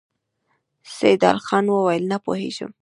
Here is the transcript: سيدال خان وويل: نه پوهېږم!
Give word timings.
سيدال 0.97 1.37
خان 1.45 1.65
وويل: 1.71 2.03
نه 2.11 2.17
پوهېږم! 2.25 2.71